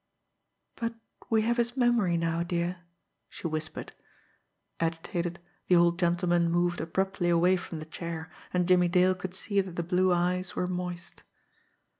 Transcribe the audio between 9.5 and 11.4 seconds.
that the blue eyes were moist.